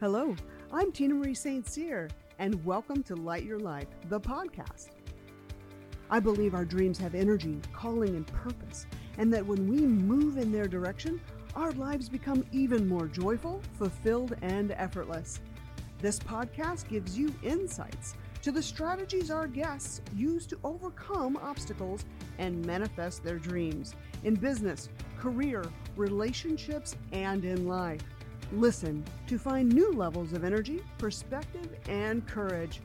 [0.00, 0.34] Hello,
[0.72, 1.68] I'm Tina Marie St.
[1.68, 2.08] Cyr,
[2.38, 4.92] and welcome to Light Your Life, the podcast.
[6.08, 8.86] I believe our dreams have energy, calling, and purpose,
[9.18, 11.20] and that when we move in their direction,
[11.54, 15.38] our lives become even more joyful, fulfilled, and effortless.
[15.98, 22.06] This podcast gives you insights to the strategies our guests use to overcome obstacles
[22.38, 23.94] and manifest their dreams
[24.24, 24.88] in business,
[25.18, 25.62] career,
[25.94, 28.00] relationships, and in life.
[28.52, 32.80] Listen to find new levels of energy, perspective, and courage.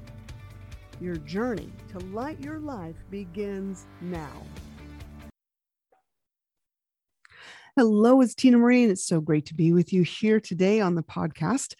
[1.01, 4.43] Your journey to light your life begins now.
[7.75, 10.93] Hello, it's Tina Marie, and it's so great to be with you here today on
[10.93, 11.73] the podcast.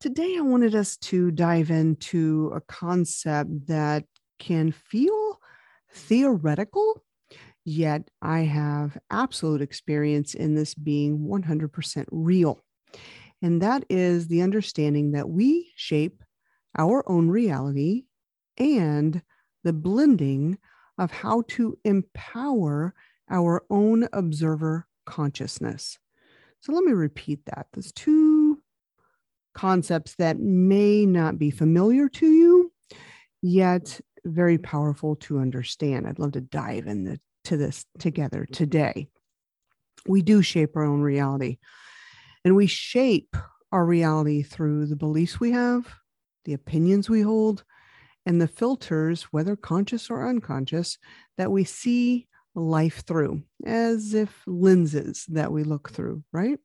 [0.00, 4.04] Today, I wanted us to dive into a concept that
[4.38, 5.38] can feel
[5.92, 7.04] theoretical,
[7.66, 12.64] yet I have absolute experience in this being 100% real.
[13.42, 16.22] And that is the understanding that we shape
[16.76, 18.04] our own reality
[18.58, 19.22] and
[19.64, 20.58] the blending
[20.98, 22.94] of how to empower
[23.30, 25.98] our own observer consciousness.
[26.60, 27.66] So let me repeat that.
[27.72, 28.60] There's two
[29.54, 32.72] concepts that may not be familiar to you,
[33.40, 36.06] yet very powerful to understand.
[36.06, 39.08] I'd love to dive into this together today.
[40.06, 41.58] We do shape our own reality.
[42.44, 43.36] And we shape
[43.72, 45.86] our reality through the beliefs we have,
[46.44, 47.64] the opinions we hold,
[48.26, 50.98] and the filters, whether conscious or unconscious,
[51.36, 56.58] that we see life through as if lenses that we look through, right?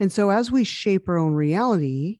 [0.00, 2.18] And so as we shape our own reality,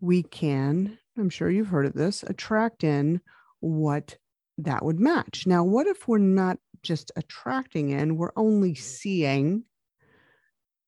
[0.00, 3.20] we can, I'm sure you've heard of this, attract in
[3.60, 4.16] what
[4.58, 5.46] that would match.
[5.46, 9.64] Now, what if we're not just attracting in, we're only seeing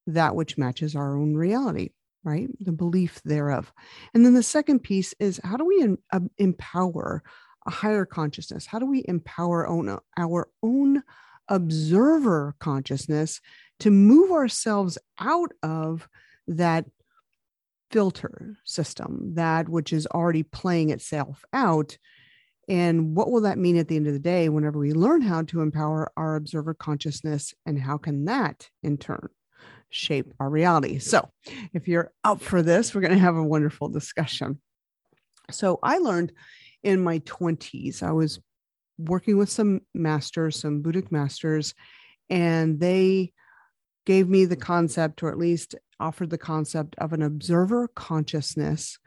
[0.06, 1.90] that which matches our own reality,
[2.24, 2.48] right?
[2.60, 3.72] The belief thereof.
[4.14, 7.22] And then the second piece is how do we em- uh, empower
[7.66, 8.66] a higher consciousness?
[8.66, 11.02] How do we empower own, our own
[11.48, 13.41] observer consciousness
[13.80, 16.08] to move ourselves out of
[16.46, 16.86] that
[17.91, 21.98] filter system, that which is already playing itself out?
[22.69, 25.42] And what will that mean at the end of the day whenever we learn how
[25.42, 27.52] to empower our observer consciousness?
[27.66, 29.28] And how can that in turn
[29.90, 30.98] shape our reality.
[30.98, 31.28] So,
[31.74, 34.60] if you're up for this, we're going to have a wonderful discussion.
[35.50, 36.32] So, I learned
[36.82, 38.40] in my 20s, I was
[38.98, 41.74] working with some masters, some Buddhic masters,
[42.28, 43.32] and they
[44.06, 48.98] gave me the concept, or at least offered the concept of an observer consciousness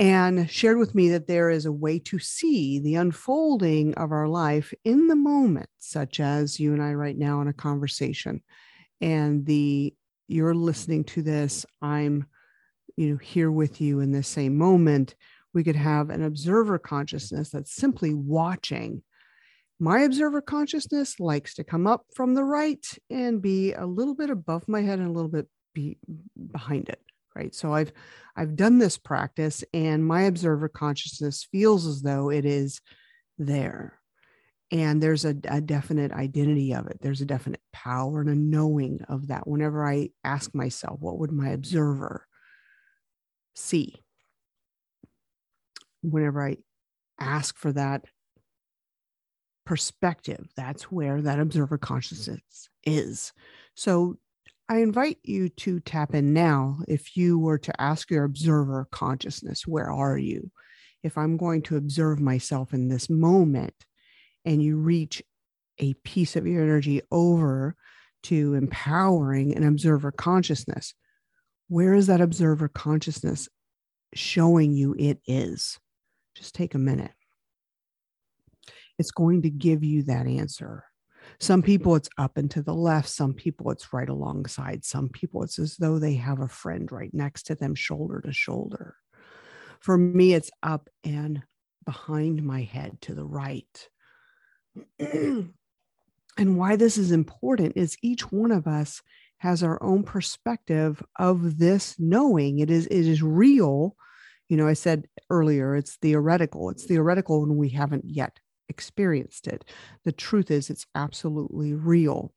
[0.00, 4.26] and shared with me that there is a way to see the unfolding of our
[4.26, 8.40] life in the moment, such as you and I right now in a conversation
[9.00, 9.94] and the
[10.28, 12.26] you're listening to this i'm
[12.96, 15.14] you know here with you in the same moment
[15.52, 19.02] we could have an observer consciousness that's simply watching.
[19.78, 24.30] My observer consciousness likes to come up from the right and be a little bit
[24.30, 25.98] above my head and a little bit be
[26.50, 27.00] behind it
[27.36, 27.54] right?
[27.54, 27.92] So i've
[28.36, 32.80] i've done this practice and my observer consciousness feels as though it is
[33.38, 33.99] there
[34.72, 36.98] and there's a, a, definite identity of it.
[37.00, 39.46] There's a definite power and a knowing of that.
[39.46, 42.26] Whenever i ask myself what would my observer
[43.54, 44.02] see?
[46.02, 46.56] Whenever i
[47.18, 48.04] ask for that
[49.66, 53.32] perspective that's where that observer consciousness is.
[53.74, 54.16] So
[54.68, 59.66] i invite you to tap in now if you were to ask your observer consciousness
[59.66, 60.50] where are you?
[61.02, 63.74] If i'm going to observe myself in this moment
[64.44, 65.22] and you reach
[65.78, 67.74] a piece of your energy over
[68.24, 70.94] to empowering an observer consciousness,
[71.68, 73.48] where is that observer consciousness
[74.14, 75.78] showing you it is?
[76.34, 77.12] Just take a minute.
[78.98, 80.84] It's going to give you that answer.
[81.38, 85.42] Some people it's up and to the left, some people it's right alongside, some people
[85.42, 88.96] it's as though they have a friend right next to them, shoulder to shoulder.
[89.80, 91.42] For me, it's up and
[91.86, 93.88] behind my head to the right
[94.98, 99.02] and why this is important is each one of us
[99.38, 102.58] has our own perspective of this knowing.
[102.58, 103.96] It is it is real.
[104.48, 106.70] You know i said earlier it's theoretical.
[106.70, 108.38] It's theoretical and we haven't yet
[108.70, 109.64] experienced it.
[110.04, 112.32] The truth is it's absolutely real.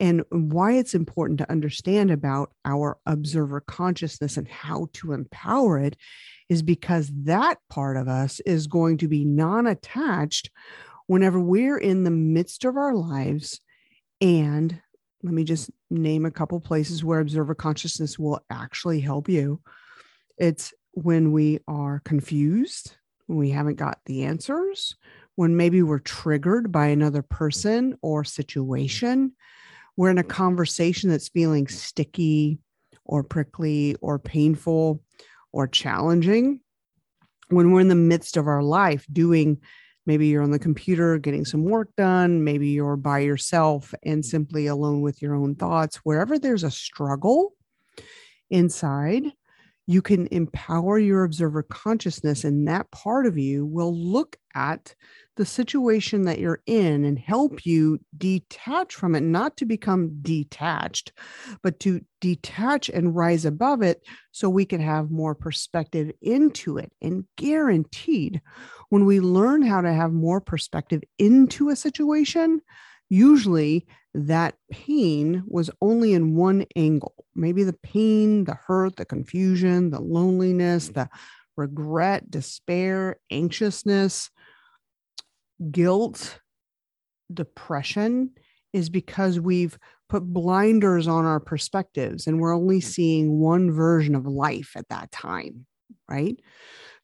[0.00, 5.96] And why it's important to understand about our observer consciousness and how to empower it
[6.48, 10.50] is because that part of us is going to be non-attached
[11.06, 13.60] whenever we're in the midst of our lives
[14.20, 14.80] and
[15.22, 19.60] let me just name a couple places where observer consciousness will actually help you
[20.36, 22.96] It's when we are confused,
[23.26, 24.96] when we haven't got the answers,
[25.36, 29.32] when maybe we're triggered by another person or situation.
[29.96, 32.58] We're in a conversation that's feeling sticky
[33.04, 35.02] or prickly or painful
[35.52, 36.60] or challenging.
[37.48, 39.60] When we're in the midst of our life doing
[40.06, 44.28] maybe you're on the computer getting some work done, maybe you're by yourself and mm-hmm.
[44.28, 47.52] simply alone with your own thoughts, wherever there's a struggle
[48.50, 49.24] inside,
[49.86, 54.94] you can empower your observer consciousness, and that part of you will look at
[55.36, 57.68] the situation that you're in and help mm-hmm.
[57.68, 61.12] you detach from it, not to become detached,
[61.62, 64.02] but to detach and rise above it
[64.32, 66.92] so we can have more perspective into it.
[67.02, 68.40] And guaranteed,
[68.90, 72.60] when we learn how to have more perspective into a situation,
[73.08, 77.26] usually that pain was only in one angle.
[77.34, 81.08] Maybe the pain, the hurt, the confusion, the loneliness, the
[81.56, 84.30] regret, despair, anxiousness,
[85.70, 86.40] guilt,
[87.32, 88.30] depression
[88.72, 89.78] is because we've
[90.08, 92.84] put blinders on our perspectives and we're only mm.
[92.84, 95.66] seeing one version of life at that time,
[96.08, 96.36] right?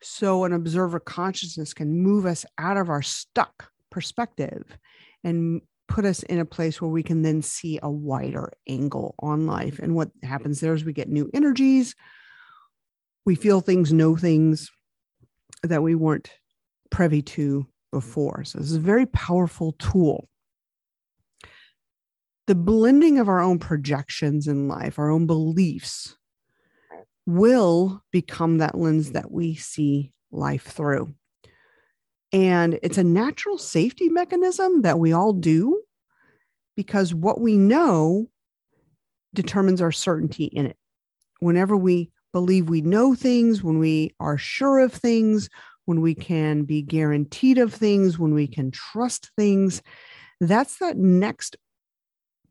[0.02, 4.78] So, an observer consciousness can move us out of our stuck perspective
[5.24, 9.46] and put us in a place where we can then see a wider angle on
[9.46, 9.78] life.
[9.80, 11.94] And what happens there is we get new energies,
[13.26, 14.70] we feel things, know things
[15.62, 16.30] that we weren't
[16.90, 17.98] privy to Mm-hmm.
[17.98, 18.44] before.
[18.44, 20.28] So, this is a very powerful tool.
[22.46, 26.16] The blending of our own projections in life, our own beliefs,
[27.26, 31.14] will become that lens that we see life through.
[32.32, 35.82] And it's a natural safety mechanism that we all do
[36.76, 38.28] because what we know
[39.34, 40.76] determines our certainty in it.
[41.40, 45.48] Whenever we believe we know things, when we are sure of things,
[45.90, 49.82] when we can be guaranteed of things, when we can trust things,
[50.40, 51.56] that's that next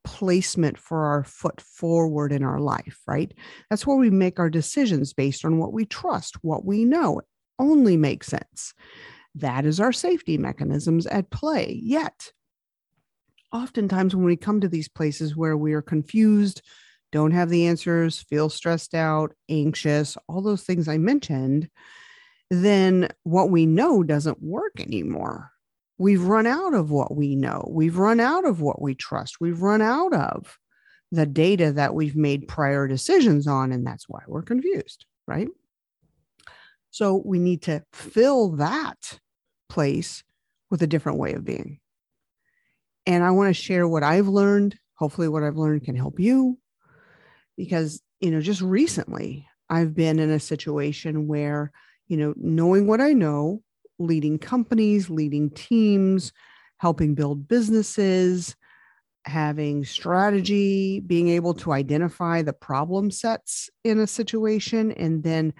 [0.03, 3.33] placement for our foot forward in our life, right?
[3.69, 7.19] That's where we make our decisions based on what we trust, what we know.
[7.19, 7.25] It
[7.59, 8.73] only makes sense.
[9.35, 11.79] That is our safety mechanisms at play.
[11.81, 12.33] Yet,
[13.53, 16.61] oftentimes when we come to these places where we are confused,
[17.13, 21.69] don't have the answers, feel stressed out, anxious, all those things I mentioned,
[22.49, 25.51] then what we know doesn't work anymore.
[25.97, 27.67] We've run out of what we know.
[27.69, 29.41] We've run out of what we trust.
[29.41, 30.57] We've run out of
[31.11, 33.71] the data that we've made prior decisions on.
[33.71, 35.49] And that's why we're confused, right?
[36.91, 39.19] So we need to fill that
[39.67, 40.23] place
[40.71, 41.79] with a different way of being.
[43.05, 44.77] And I want to share what I've learned.
[44.95, 46.57] Hopefully, what I've learned can help you.
[47.57, 51.71] Because, you know, just recently, I've been in a situation where,
[52.09, 53.61] you know, knowing what I know,
[53.99, 56.33] leading companies, leading teams,
[56.77, 58.55] helping build businesses,
[59.25, 65.53] having strategy, being able to identify the problem sets in a situation, and then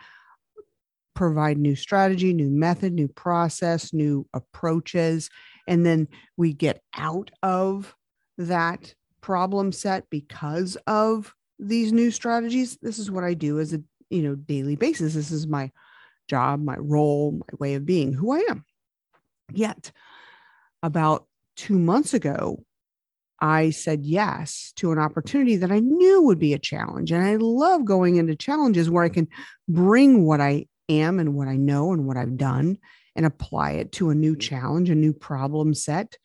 [1.13, 5.29] provide new strategy, new method, new process, new approaches.
[5.67, 7.95] And then we get out of
[8.37, 12.77] that problem set because of these new strategies.
[12.81, 15.13] This is what I do as a you know daily basis.
[15.13, 15.71] This is my
[16.29, 18.65] job, my role, my way of being, who I am.
[19.51, 19.91] Yet,
[20.83, 22.63] about two months ago,
[23.41, 27.11] I said yes to an opportunity that I knew would be a challenge.
[27.11, 29.27] And I love going into challenges where I can
[29.67, 32.77] bring what I am and what I know and what I've done
[33.15, 34.39] and apply it to a new mm-hmm.
[34.39, 36.17] challenge, a new problem set.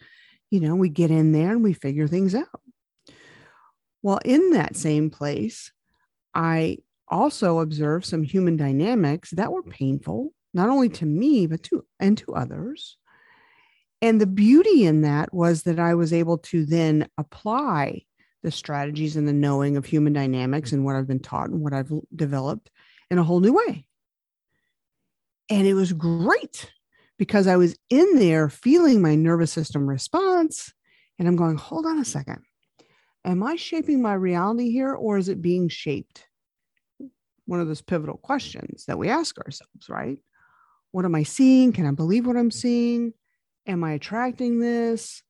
[0.50, 2.60] You know, we get in there and we figure things out.
[4.02, 5.72] Well, in that same place,
[6.34, 6.78] I
[7.14, 9.70] also observed some human dynamics that were mm-hmm.
[9.70, 12.98] painful, not only to me, but to and to others.
[14.02, 18.02] And the beauty in that was that I was able to then apply
[18.42, 21.72] the strategies and the knowing of human dynamics and what I've been taught and what
[21.72, 22.70] I've developed
[23.10, 23.86] in a whole new way.
[25.48, 26.70] And it was great
[27.16, 30.72] because I was in there feeling my nervous system response.
[31.18, 32.42] And I'm going, hold on a second.
[33.24, 36.26] Am I shaping my reality here or is it being shaped?
[37.46, 40.18] One of those pivotal questions that we ask ourselves, right?
[40.92, 41.72] What am I seeing?
[41.72, 43.12] Can I believe what I'm seeing?
[43.66, 45.22] Am I attracting this?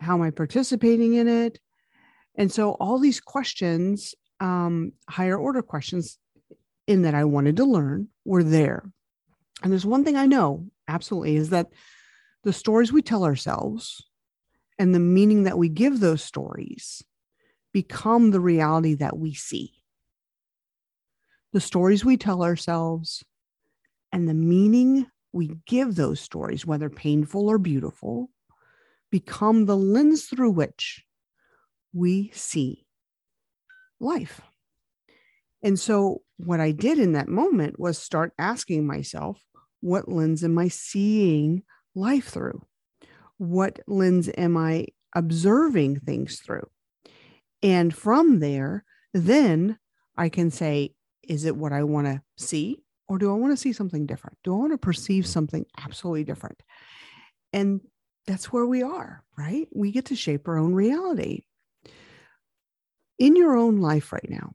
[0.00, 1.58] How am I participating in it?
[2.34, 6.18] And so, all these questions, um, higher order questions,
[6.86, 8.82] in that I wanted to learn, were there.
[9.62, 11.68] And there's one thing I know absolutely is that
[12.42, 14.04] the stories we tell ourselves
[14.78, 17.04] and the meaning that we give those stories
[17.72, 19.81] become the reality that we see.
[21.52, 23.24] The stories we tell ourselves,
[24.12, 28.30] and the meaning we give those stories, whether painful or beautiful,
[29.10, 31.04] become the lens through which
[31.92, 32.86] we see
[34.00, 34.40] life.
[35.62, 39.40] And so, what I did in that moment was start asking myself,
[39.80, 41.62] what lens am I seeing
[41.94, 42.64] life through?
[43.38, 46.68] What lens am I observing things through?
[47.62, 49.78] And from there, then
[50.16, 52.82] I can say, is it what I want to see?
[53.08, 54.38] Or do I want to see something different?
[54.42, 55.32] Do I want to perceive mm-hmm.
[55.32, 56.62] something absolutely different?
[57.52, 57.80] And
[58.26, 59.68] that's where we are, right?
[59.72, 61.42] We get to shape our own reality.
[63.18, 64.52] In your own life right now,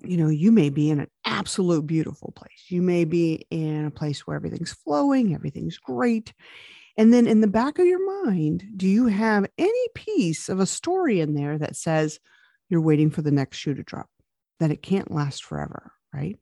[0.00, 2.66] you know, you may be in an absolute beautiful place.
[2.68, 6.32] You may be in a place where everything's flowing, everything's great.
[6.96, 10.66] And then in the back of your mind, do you have any piece of a
[10.66, 12.20] story in there that says
[12.68, 14.08] you're waiting for the next shoe to drop,
[14.60, 16.38] that it can't last forever, right?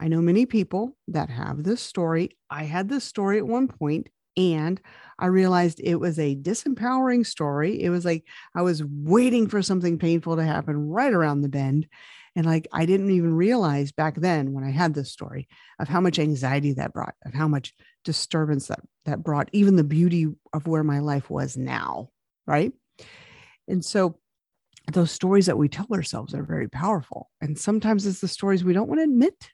[0.00, 2.36] I know many people that have this story.
[2.50, 4.80] I had this story at one point, and
[5.18, 7.82] I realized it was a disempowering story.
[7.82, 11.88] It was like I was waiting for something painful to happen right around the bend.
[12.36, 15.48] And like I didn't even realize back then when I had this story
[15.80, 19.82] of how much anxiety that brought, of how much disturbance that that brought, even the
[19.82, 22.10] beauty of where my life was now.
[22.46, 22.72] Right.
[23.66, 24.20] And so
[24.94, 27.30] those stories that we tell ourselves are very powerful.
[27.40, 29.50] And sometimes it's the stories we don't want to admit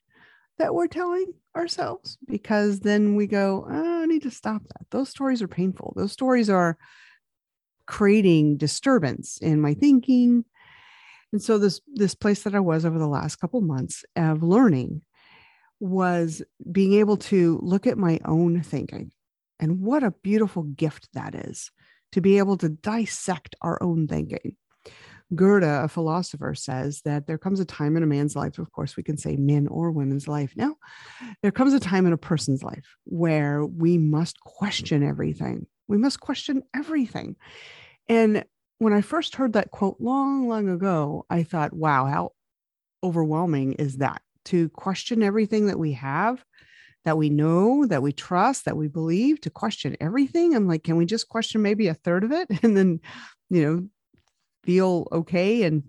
[0.59, 1.26] that we're telling
[1.57, 4.87] ourselves because then we go, oh, I need to stop that.
[4.91, 5.93] Those stories are painful.
[5.97, 6.79] Those stories are
[7.87, 10.45] creating disturbance in my thinking.
[11.33, 15.03] And so this this place that I was over the last couple months of learning
[15.81, 19.11] was being able to look at my own thinking.
[19.59, 21.71] And what a beautiful gift that is
[22.12, 24.57] to be able to dissect our own thinking.
[25.35, 28.97] Goethe, a philosopher, says that there comes a time in a man's life, of course,
[28.97, 30.76] we can say men or women's life now,
[31.43, 35.66] there comes a time in a person's life where we must question everything.
[35.88, 37.37] We must question everything.
[38.09, 38.45] And
[38.78, 42.33] when I first heard that quote long, long ago, I thought, wow, how
[43.02, 46.45] overwhelming is that to question everything that we have,
[47.04, 50.54] that we know, that we trust, that we believe, to question everything?
[50.54, 53.00] I'm like, can we just question maybe a third of it and then,
[53.49, 53.88] you know,
[54.64, 55.85] feel okay and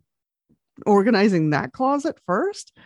[0.86, 2.78] organizing that closet first.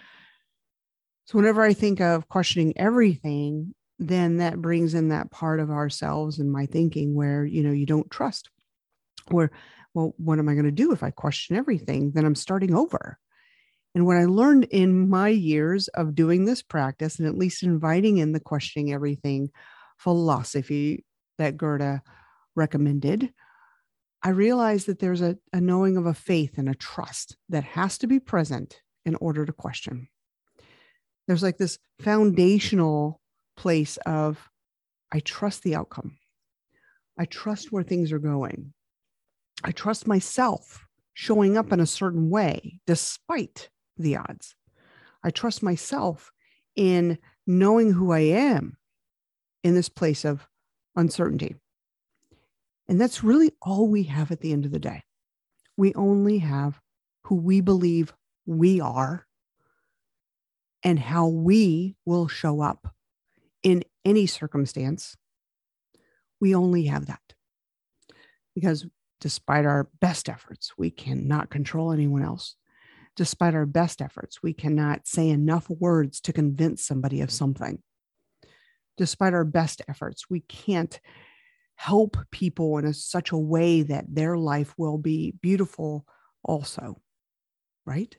[1.26, 6.40] So whenever I think of questioning everything, then that brings in that part of ourselves
[6.40, 8.50] and my thinking where, you know, you don't trust.
[9.28, 9.52] Where,
[9.94, 12.12] well, what am I going to do if I question everything?
[12.12, 13.20] Then I'm starting over.
[13.96, 18.18] And what I learned in my years of doing this practice and at least inviting
[18.18, 19.50] in the questioning everything
[19.98, 21.04] philosophy
[21.38, 22.02] that Goethe
[22.56, 23.34] recommended
[24.22, 27.98] I realize that there's a, a knowing of a faith and a trust that has
[28.00, 30.10] to be present in order to question.
[31.28, 33.22] There's like this foundational
[33.56, 34.50] place of,
[35.12, 36.18] I trust the outcome.
[37.18, 38.74] I trust where things are going.
[39.64, 44.56] I trust myself showing up in a certain way despite the odds.
[45.24, 46.32] I trust myself
[46.76, 48.78] in knowing who I am
[49.64, 50.48] in this place of
[50.96, 51.56] uncertainty.
[52.90, 55.04] And that's really all we have at the end of the day.
[55.78, 56.80] We only have
[57.26, 58.12] who we believe
[58.48, 59.28] we are
[60.84, 62.96] and how we will show up
[63.62, 65.16] in any circumstance.
[66.42, 67.22] We only have that
[68.56, 68.88] because
[69.22, 72.56] despite our best efforts, we cannot control anyone else.
[73.16, 77.84] Despite our best efforts, we cannot say enough words to convince somebody of something.
[78.98, 81.00] Despite our best efforts, we can't
[81.80, 86.06] help people in a, such a way that their life will be beautiful
[86.44, 87.02] also
[87.90, 88.16] right?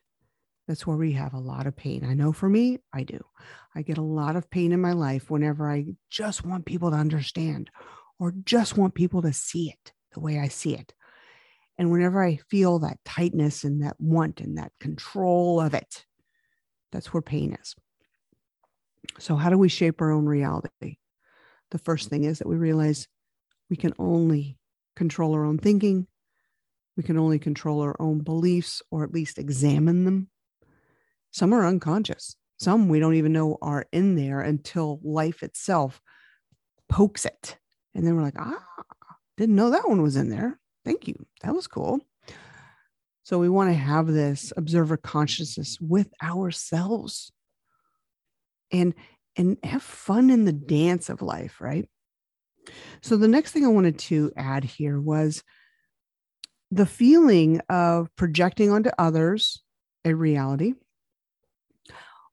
[0.67, 2.05] That's where we have a lot of pain.
[2.05, 3.21] I know for me i do.
[3.75, 6.97] I get a lot of pain in my life whenever i just want people to
[6.97, 7.71] understand
[8.19, 10.93] or just want people to see it the way i see it.
[11.79, 16.05] And whenever i feel that tightness and that want and that control of it
[16.93, 17.77] that's where pain is.
[19.21, 20.97] So how do we shape our own reality?
[21.71, 23.07] The first thing is that we realize
[23.71, 24.59] we can only
[24.97, 26.07] control our own thinking.
[26.97, 30.29] We can only control our own beliefs or at least examine them.
[31.31, 32.37] Some are unconscious.
[32.59, 36.03] Some we don't even know are in there until life itself
[36.89, 37.57] pokes it.
[37.95, 38.63] And then we're like, ah,
[39.39, 40.59] didn't know that one was in there.
[40.85, 41.15] Thank you.
[41.43, 42.01] That was cool.
[43.23, 47.33] So we want to have this observer consciousness with ourselves
[48.73, 48.93] and
[49.37, 51.89] and have fun in the dance of life, right?
[53.03, 55.43] So the next thing I wanted to add here was
[56.71, 59.63] the feeling of projecting onto others
[60.05, 60.75] a reality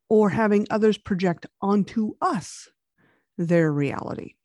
[0.10, 2.70] or having others project onto us
[3.38, 4.36] their reality.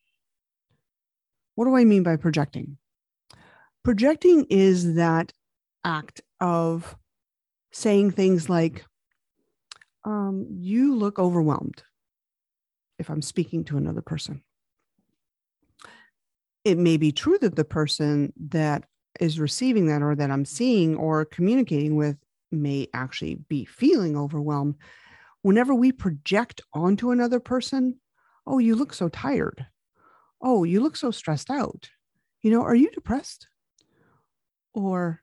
[1.55, 2.79] What do I mean by projecting?
[3.85, 5.33] Projecting is that
[5.85, 6.97] act of
[7.73, 8.85] saying things like,
[10.05, 11.83] um, You look overwhelmed
[12.99, 14.43] if I'm speaking to another person.
[16.65, 18.85] It may be true that the person that
[19.21, 22.17] is receiving that or that I'm seeing or communicating with
[22.51, 24.77] may actually be feeling overwhelmed.
[25.43, 27.99] Whenever we project onto another person,
[28.47, 29.67] oh, you look so tired.
[30.41, 31.89] Oh, you look so stressed out.
[32.43, 33.49] You know, are you depressed?
[34.75, 35.21] Or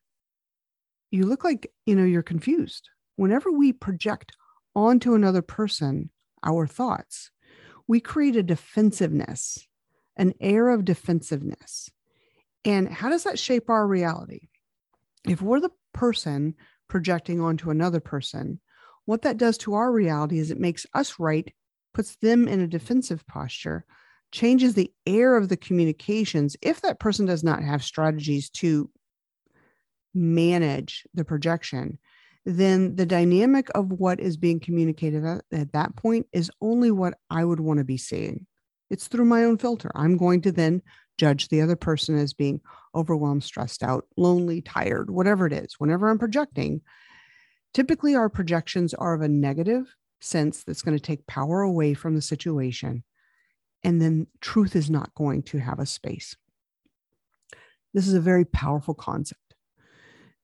[1.12, 2.89] you look like, you know, you're confused.
[3.15, 4.34] Whenever we project
[4.75, 6.10] onto another person
[6.43, 7.31] our thoughts,
[7.88, 9.67] we create a defensiveness,
[10.19, 11.89] an air of defensiveness.
[12.65, 14.49] And how does that shape our reality?
[15.27, 16.55] If we're the person
[16.89, 18.59] projecting onto another person,
[19.05, 21.51] what that does to our reality is it makes us right,
[21.93, 23.85] puts them in a defensive posture,
[24.31, 26.55] changes the air of the communications.
[26.61, 28.89] If that person does not have strategies to
[30.13, 31.97] manage the projection,
[32.45, 37.15] then the dynamic of what is being communicated at, at that point is only what
[37.29, 38.45] I would want to be seeing.
[38.89, 39.91] It's through my own filter.
[39.96, 40.81] I'm going to then
[41.17, 42.62] judge the other person as being
[42.96, 45.75] overwhelmed, stressed out, lonely, tired, whatever it is.
[45.77, 46.81] Whenever I'm projecting,
[47.74, 52.15] typically our projections are of a negative sense that's going to take power away from
[52.15, 53.03] the situation.
[53.84, 56.36] And then truth is not going to have a space.
[57.93, 59.55] This is a very powerful concept.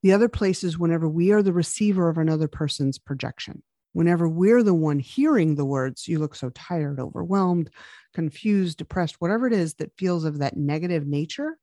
[0.04, 3.64] The other place is whenever we are the receiver of another person's projection.
[3.96, 7.70] Whenever we're the one hearing the words, you look so tired, overwhelmed,
[8.14, 11.58] confused, depressed, whatever it is that feels of that negative nature.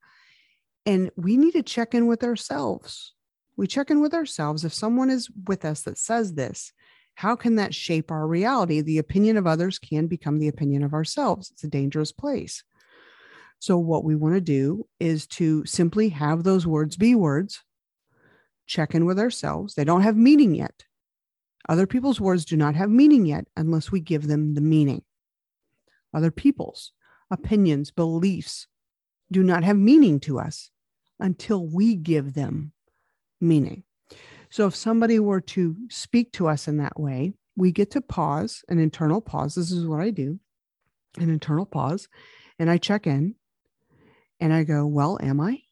[0.87, 3.13] And we need to check in with ourselves.
[3.59, 4.65] We check in with ourselves.
[4.65, 6.73] If someone is with us that says this,
[7.17, 8.81] how can that shape our reality?
[8.81, 11.51] The opinion of others can become the opinion of ourselves.
[11.51, 12.65] It's a dangerous place.
[13.59, 17.63] So, what we want to do is to simply have those words be words
[18.67, 19.75] check in with ourselves.
[19.75, 20.85] They don't have meaning yet.
[21.69, 25.03] Other people's words do not have meaning yet unless we give them the meaning.
[26.13, 26.93] Other people's
[27.31, 28.67] opinions, beliefs
[29.31, 30.71] do not have meaning to us
[31.19, 32.73] until we give them
[33.41, 33.85] meaning.
[34.51, 38.65] So if somebody were to speak to us in that way, we get to pause,
[38.69, 39.55] an internal pause.
[39.55, 40.39] This is what I do
[41.19, 42.09] an internal pause.
[42.59, 43.35] And I check in
[44.41, 45.63] and I go, Well, am I?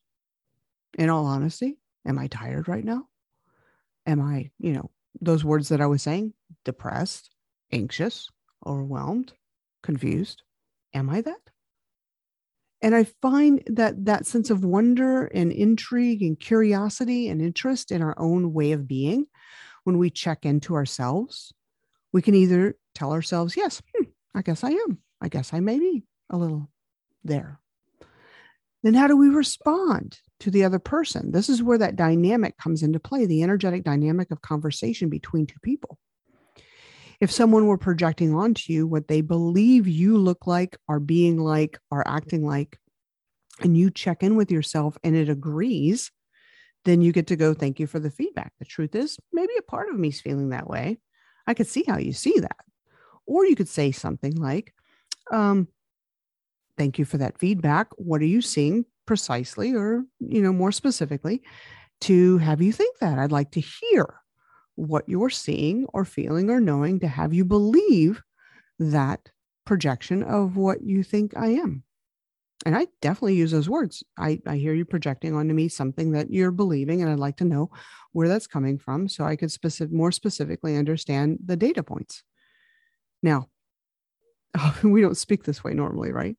[0.99, 3.07] In all honesty, Am I tired right now?
[4.07, 7.31] Am I, you know, those words that I was saying, depressed,
[7.73, 8.29] anxious,
[8.67, 9.33] overwhelmed,
[9.83, 10.43] confused?
[10.95, 11.41] Am I that?
[12.83, 18.03] And I find that that sense of wonder and intrigue and curiosity and interest in
[18.03, 19.27] our own way of being,
[19.85, 21.53] when we check into ourselves,
[22.13, 24.99] we can either tell ourselves, yes, hmm, I guess I am.
[25.21, 26.71] I guess I may be a little
[27.25, 27.61] there.
[28.83, 31.33] Then how do we respond to the other person.
[31.33, 35.59] This is where that dynamic comes into play the energetic dynamic of conversation between two
[35.63, 35.99] people.
[37.21, 41.79] If someone were projecting onto you what they believe you look like, are being like,
[41.91, 42.79] are acting like,
[43.61, 46.11] and you check in with yourself and it agrees,
[46.87, 48.53] then you get to go, thank you for the feedback.
[48.59, 50.99] The truth is, maybe a part of me is feeling that way.
[51.47, 52.57] I could see how you see that.
[53.27, 54.73] Or you could say something like,
[55.31, 55.69] um,
[56.79, 57.89] thank you for that feedback.
[57.97, 61.43] What are you seeing precisely or you know more specifically
[62.01, 63.19] to have you think that.
[63.19, 64.21] I'd like to hear
[64.77, 68.23] what you're seeing or feeling or knowing to have you believe
[68.79, 69.33] that
[69.67, 71.83] projection of what you think i am.
[72.65, 74.05] And i definitely use those words.
[74.17, 77.45] I, I hear you projecting onto me something that you're believing and i'd like to
[77.45, 77.69] know
[78.13, 82.23] where that's coming from so i could specific more specifically understand the data points.
[83.25, 83.49] Now
[84.85, 86.37] we don't speak this way normally right?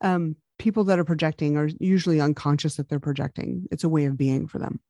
[0.00, 3.66] Um, people that are projecting are usually unconscious that they're projecting.
[3.70, 4.80] It's a way of being for them.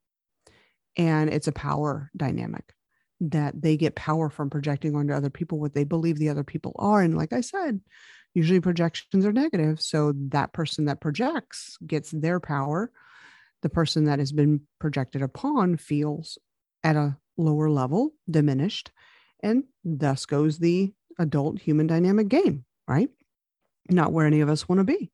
[0.96, 2.74] And it's a power dynamic
[3.20, 6.72] that they get power from projecting onto other people what they believe the other people
[6.78, 7.00] are.
[7.00, 7.80] And like I said,
[8.34, 9.80] usually projections are negative.
[9.80, 12.90] So that person that projects gets their power.
[13.62, 16.38] The person that has been projected upon feels
[16.82, 18.90] at a lower level, diminished,
[19.40, 23.08] and thus goes the adult human dynamic game, right?
[23.88, 25.10] Not where any of us want to be.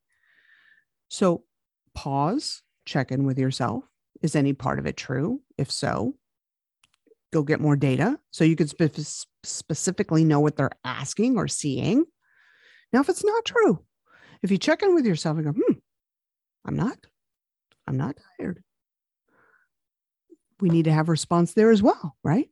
[1.11, 1.43] So
[1.93, 3.83] pause, check in with yourself.
[4.21, 5.41] Is any part of it true?
[5.57, 6.15] If so,
[7.33, 12.05] go get more data so you can spe- specifically know what they're asking or seeing.
[12.93, 13.83] Now, if it's not true,
[14.41, 15.73] if you check in with yourself and go, hmm,
[16.63, 16.97] I'm not,
[17.85, 18.63] I'm not tired.
[20.61, 22.49] We need to have response there as well, right?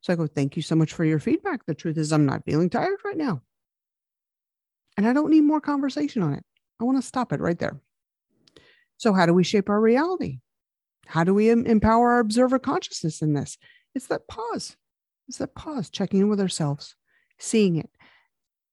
[0.00, 1.66] So I go, Thank you so much for your feedback.
[1.66, 3.42] The truth is, I'm not feeling tired right now.
[4.96, 6.44] And I don't need more conversation on it.
[6.80, 7.78] I want to stop it right there.
[9.00, 10.40] So, how do we shape our reality?
[11.06, 13.56] How do we empower our observer consciousness in this?
[13.94, 14.76] It's that pause.
[15.26, 16.96] It's that pause, checking in with ourselves,
[17.38, 17.88] seeing it,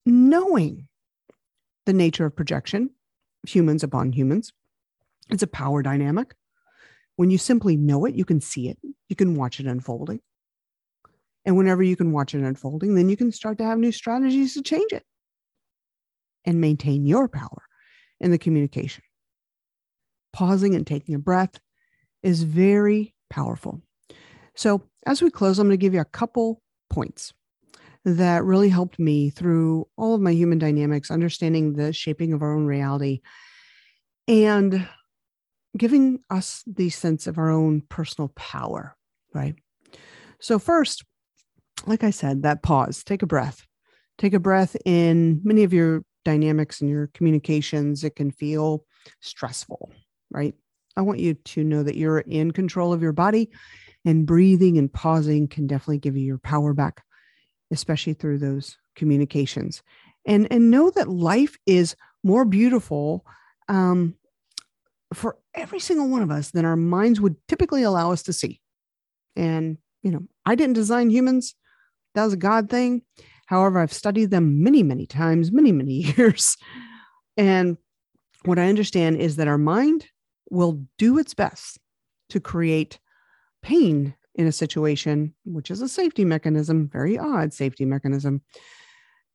[0.05, 0.89] knowing
[1.85, 2.89] the nature of projection,
[3.47, 4.51] humans upon humans.
[5.29, 6.35] It's a power dynamic.
[7.15, 10.19] When you simply know it, you can see it, you can watch it unfolding.
[11.45, 14.55] And whenever you can watch it unfolding, then you can start to have new strategies
[14.55, 15.03] to change it
[16.43, 17.63] and maintain your power
[18.19, 19.05] in the communication.
[20.33, 21.59] Pausing and taking a breath
[22.23, 23.81] is very powerful.
[24.55, 27.33] So, as we close, I'm going to give you a couple points
[28.05, 32.55] that really helped me through all of my human dynamics, understanding the shaping of our
[32.55, 33.21] own reality
[34.27, 34.87] and
[35.77, 38.95] giving us the sense of our own personal power,
[39.33, 39.55] right?
[40.39, 41.03] So, first,
[41.85, 43.65] like I said, that pause, take a breath.
[44.17, 48.03] Take a breath in many of your dynamics and your communications.
[48.03, 48.83] It can feel
[49.21, 49.91] stressful,
[50.31, 50.55] right?
[50.95, 53.49] I want you to know that you're in control of your body
[54.05, 57.03] and breathing and pausing can definitely give you your power back,
[57.71, 59.83] especially through those communications.
[60.25, 63.25] And, and know that life is more beautiful
[63.69, 64.15] um,
[65.13, 68.59] for every single one of us than our minds would typically allow us to see.
[69.35, 71.55] And, you know, I didn't design humans,
[72.15, 73.03] that was a God thing.
[73.45, 76.57] However, I've studied them many, many times, many, many years.
[77.37, 77.77] And
[78.43, 80.07] what I understand is that our mind
[80.49, 81.79] will do its best
[82.29, 82.99] to create
[83.61, 88.41] pain in a situation, which is a safety mechanism, very odd safety mechanism,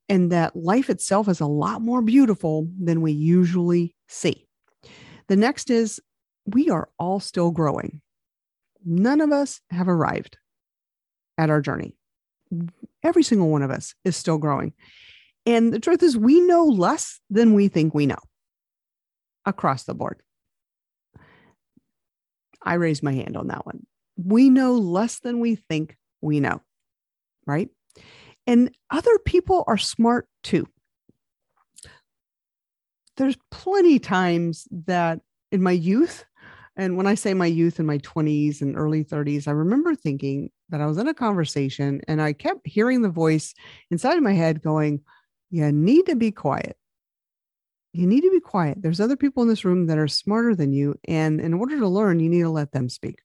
[0.09, 4.47] and that life itself is a lot more beautiful than we usually see.
[5.29, 6.01] The next is
[6.47, 8.01] we are all still growing.
[8.85, 10.39] None of us have arrived
[11.39, 11.97] at our journey.
[13.03, 14.73] Every single one of us is still growing.
[15.47, 18.19] And the truth is, we know less than we think we know
[19.45, 20.23] across the board.
[22.65, 23.87] I raise my hand on that one.
[24.17, 26.61] We know less than we think we know,
[27.47, 27.69] right?
[28.47, 30.67] And other people are smart too.
[33.17, 35.21] There's plenty times that
[35.51, 36.25] in my youth,
[36.77, 40.51] and when I say my youth in my 20s and early 30s, I remember thinking
[40.71, 43.53] that I was in a conversation and I kept hearing the voice
[43.91, 45.03] inside of my head going,
[45.51, 46.77] You need to be quiet
[47.93, 48.81] you need to be quiet.
[48.81, 50.95] There's other people in this room that are smarter than you.
[51.07, 53.21] And in order to learn, you need to let them speak.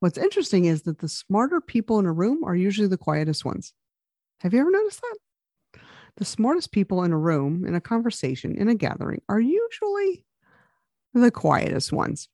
[0.00, 3.72] What's interesting is that the smarter people in a room are usually the quietest ones.
[4.40, 5.80] Have you ever noticed that?
[6.16, 10.24] The smartest people in a room, in a conversation, in a gathering, are usually
[11.14, 12.28] the quietest ones.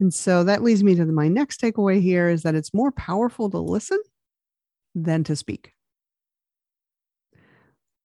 [0.00, 3.50] And so that leads me to my next takeaway here is that it's more powerful
[3.50, 4.00] to listen
[4.94, 5.72] than to speak.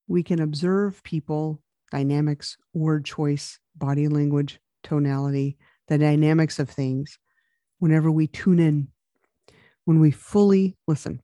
[0.08, 1.62] We can observe people
[1.92, 7.18] dynamics, word choice, body language, tonality, the dynamics of things
[7.80, 8.88] whenever we tune in,
[9.86, 11.22] when we fully listen.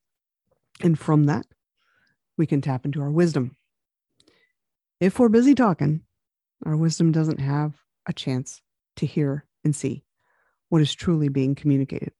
[0.81, 1.45] And from that,
[2.37, 3.55] we can tap into our wisdom.
[4.99, 6.01] If we're busy talking,
[6.65, 8.61] our wisdom doesn't have a chance
[8.97, 10.03] to hear and see
[10.69, 12.13] what is truly being communicated.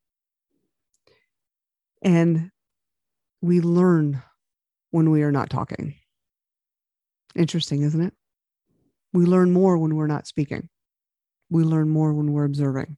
[2.01, 2.51] And
[3.41, 4.21] we learn
[4.91, 5.95] when we are not talking.
[7.36, 8.13] Interesting, isn't it?
[9.13, 10.69] We learn more when we're not speaking.
[11.49, 12.97] We learn more when we're observing.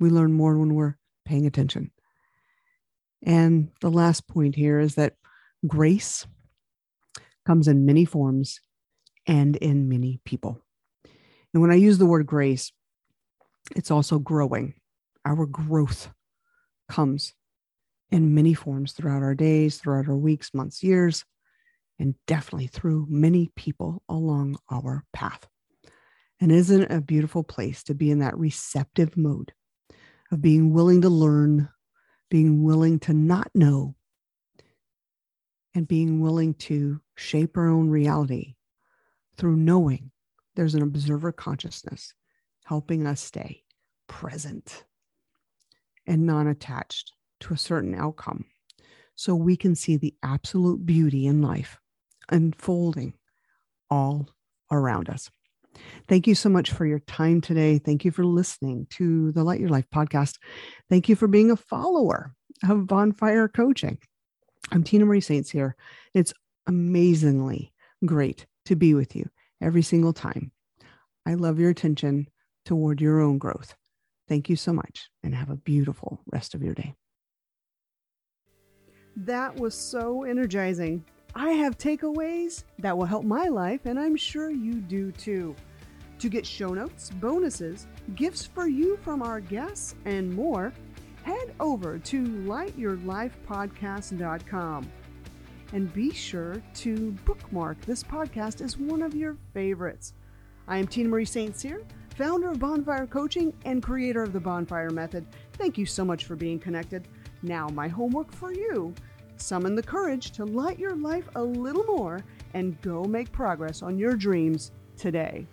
[0.00, 1.92] We learn more when we're paying attention.
[3.22, 5.14] And the last point here is that
[5.66, 6.26] grace
[7.46, 8.60] comes in many forms
[9.26, 10.60] and in many people.
[11.54, 12.72] And when I use the word grace,
[13.74, 14.74] it's also growing.
[15.24, 16.10] Our growth
[16.88, 17.34] comes
[18.10, 21.24] in many forms throughout our days, throughout our weeks, months, years
[21.98, 25.46] and definitely through many people along our path.
[26.40, 29.52] And isn't it a beautiful place to be in that receptive mode
[30.30, 31.68] of being willing to learn,
[32.30, 33.94] being willing to not know,
[35.74, 38.54] and being willing to shape our own reality
[39.36, 40.10] through knowing
[40.54, 42.14] there's an observer consciousness
[42.64, 43.62] helping us stay
[44.08, 44.84] present
[46.06, 48.46] and non attached to a certain outcome
[49.14, 51.78] so we can see the absolute beauty in life
[52.30, 53.14] unfolding
[53.90, 54.28] all
[54.70, 55.30] around us.
[56.08, 57.78] Thank you so much for your time today.
[57.78, 60.34] Thank you for listening to the Light Your Life podcast.
[60.88, 62.32] Thank you for being a follower
[62.68, 63.98] of Bonfire Coaching.
[64.72, 65.46] I'm Tina Marie St.
[65.46, 65.76] Cyr.
[66.14, 66.32] It's
[66.66, 67.72] amazingly
[68.04, 69.28] great to be with you
[69.60, 70.50] every single time.
[71.26, 72.28] I love your attention
[72.64, 73.74] toward your own growth.
[74.28, 76.94] Thank you so much and have a beautiful rest of your day.
[79.16, 81.04] That was so energizing.
[81.38, 85.54] I have takeaways that will help my life, and I'm sure you do too.
[86.20, 90.72] To get show notes, bonuses, gifts for you from our guests, and more,
[91.24, 94.90] head over to lightyourlifepodcast.com.
[95.74, 100.14] And be sure to bookmark this podcast as one of your favorites.
[100.66, 101.54] I am Tina Marie St.
[101.54, 101.82] Cyr,
[102.14, 105.26] founder of Bonfire Coaching and creator of the Bonfire Method.
[105.52, 107.08] Thank you so much for being connected.
[107.42, 108.94] Now, my homework for you
[109.40, 113.98] summon the courage to light your life a little more and go make progress on
[113.98, 115.46] your dreams today.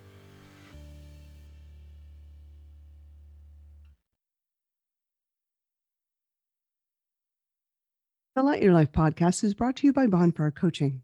[8.36, 11.04] The Light Your Life podcast is brought to you by Bonfire Coaching.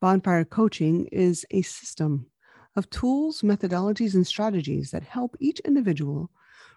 [0.00, 2.26] Bonfire Coaching is a system
[2.74, 6.30] of tools, methodologies, and strategies that help each individual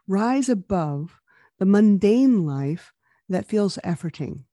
[0.07, 1.19] rise above
[1.57, 2.93] the mundane life
[3.29, 4.43] that feels efforting,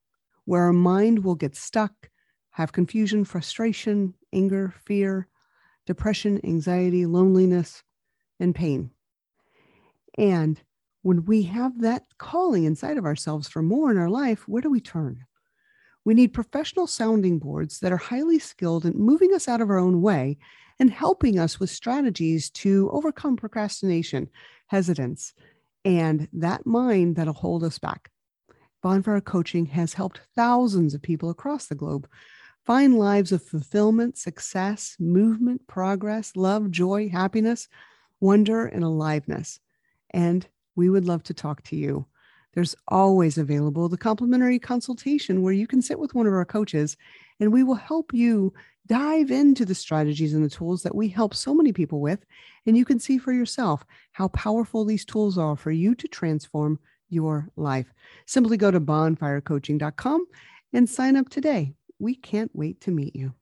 [0.46, 2.08] where our mind will get stuck,
[2.50, 5.28] have confusion, frustration, anger, fear,
[5.84, 7.82] depression, anxiety, loneliness,
[8.40, 8.90] and pain.
[10.16, 10.58] And
[11.02, 14.70] when we have that calling inside of ourselves for more in our life, where do
[14.70, 15.24] we turn?
[16.04, 19.78] We need professional sounding boards that are highly skilled in moving us out of our
[19.78, 20.38] own way
[20.78, 24.28] and helping us with strategies to overcome procrastination,
[24.66, 25.34] hesitance,
[25.84, 28.10] and that mind that'll hold us back.
[28.86, 32.08] Bonfire Coaching has helped thousands of people across the globe
[32.64, 37.66] find lives of fulfillment, success, movement, progress, love, joy, happiness,
[38.20, 39.58] wonder, and aliveness.
[40.10, 40.46] And
[40.76, 42.06] we would love to talk to you.
[42.54, 46.96] There's always available the complimentary consultation where you can sit with one of our coaches
[47.40, 48.54] and we will help you
[48.86, 52.24] dive into the strategies and the tools that we help so many people with.
[52.66, 56.78] And you can see for yourself how powerful these tools are for you to transform
[57.08, 57.92] your life.
[58.26, 60.26] Simply go to bonfirecoaching.com
[60.72, 61.74] and sign up today.
[61.98, 63.34] We can't wait to meet you.